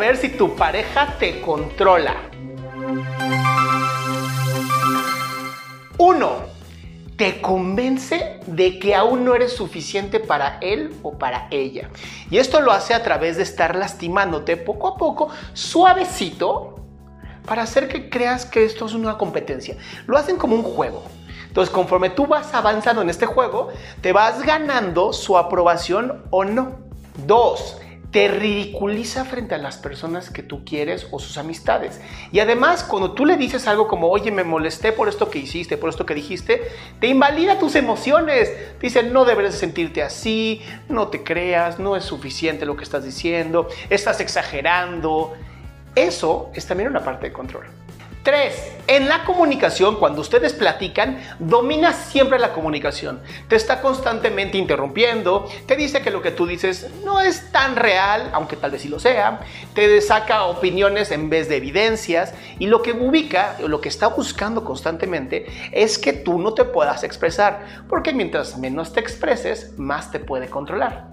[0.00, 2.14] Saber si tu pareja te controla?
[5.98, 6.30] 1.
[7.18, 11.90] Te convence de que aún no eres suficiente para él o para ella.
[12.30, 16.76] Y esto lo hace a través de estar lastimándote poco a poco, suavecito,
[17.46, 19.76] para hacer que creas que esto es una competencia.
[20.06, 21.02] Lo hacen como un juego.
[21.46, 23.68] Entonces, conforme tú vas avanzando en este juego,
[24.00, 26.78] te vas ganando su aprobación o no.
[27.26, 27.80] 2
[28.10, 32.00] te ridiculiza frente a las personas que tú quieres o sus amistades.
[32.32, 35.76] Y además, cuando tú le dices algo como, oye, me molesté por esto que hiciste,
[35.76, 36.62] por esto que dijiste,
[36.98, 38.52] te invalida tus emociones.
[38.80, 43.68] Dice, no debes sentirte así, no te creas, no es suficiente lo que estás diciendo,
[43.90, 45.34] estás exagerando.
[45.94, 47.66] Eso es también una parte de control.
[48.22, 53.20] Tres, en la comunicación, cuando ustedes platican, domina siempre la comunicación.
[53.48, 58.28] Te está constantemente interrumpiendo, te dice que lo que tú dices no es tan real,
[58.34, 59.40] aunque tal vez sí lo sea,
[59.74, 64.64] te saca opiniones en vez de evidencias y lo que ubica, lo que está buscando
[64.64, 70.18] constantemente es que tú no te puedas expresar, porque mientras menos te expreses, más te
[70.18, 71.06] puede controlar.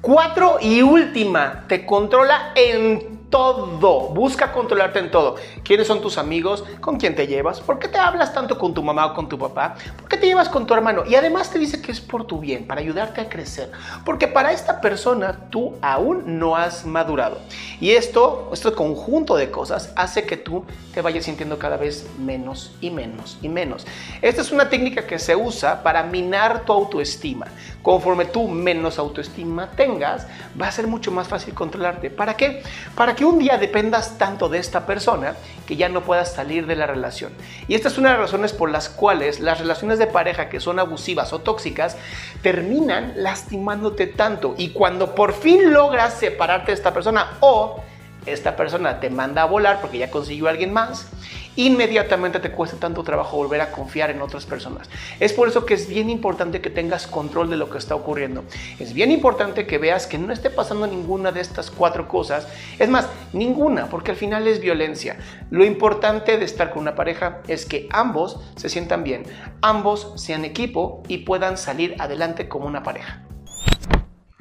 [0.00, 4.10] Cuatro y última, te controla en todo.
[4.10, 5.34] Busca controlarte en todo.
[5.64, 6.62] ¿Quiénes son tus amigos?
[6.80, 7.60] ¿Con quién te llevas?
[7.60, 9.74] ¿Por qué te hablas tanto con tu mamá o con tu papá?
[9.98, 11.02] ¿Por qué te llevas con tu hermano?
[11.04, 13.72] Y además te dice que es por tu bien, para ayudarte a crecer.
[14.04, 17.38] Porque para esta persona tú aún no has madurado.
[17.80, 20.64] Y esto, este conjunto de cosas hace que tú
[20.94, 23.84] te vayas sintiendo cada vez menos y menos y menos.
[24.22, 27.46] Esta es una técnica que se usa para minar tu autoestima.
[27.82, 30.28] Conforme tú menos autoestima tengas,
[30.60, 32.10] va a ser mucho más fácil controlarte.
[32.10, 32.62] ¿Para qué?
[32.94, 35.34] Para que un día dependas tanto de esta persona
[35.66, 37.32] que ya no puedas salir de la relación.
[37.68, 40.60] Y esta es una de las razones por las cuales las relaciones de pareja que
[40.60, 41.96] son abusivas o tóxicas
[42.42, 44.54] terminan lastimándote tanto.
[44.58, 47.82] Y cuando por fin logras separarte de esta persona o
[48.26, 51.08] esta persona te manda a volar porque ya consiguió a alguien más,
[51.56, 54.88] inmediatamente te cuesta tanto trabajo volver a confiar en otras personas.
[55.20, 58.44] Es por eso que es bien importante que tengas control de lo que está ocurriendo.
[58.78, 62.48] Es bien importante que veas que no esté pasando ninguna de estas cuatro cosas.
[62.78, 65.16] Es más, ninguna, porque al final es violencia.
[65.50, 69.24] Lo importante de estar con una pareja es que ambos se sientan bien,
[69.60, 73.22] ambos sean equipo y puedan salir adelante como una pareja.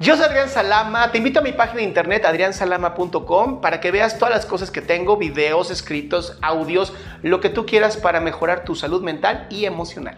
[0.03, 4.19] Yo soy Adrián Salama, te invito a mi página de internet adriansalama.com para que veas
[4.19, 6.91] todas las cosas que tengo, videos, escritos, audios,
[7.21, 10.17] lo que tú quieras para mejorar tu salud mental y emocional.